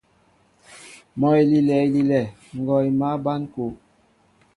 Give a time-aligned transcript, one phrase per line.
[1.19, 2.21] Mɔ elilɛ elilɛ,
[2.57, 3.71] ngɔɔ émal ɓăn kúw.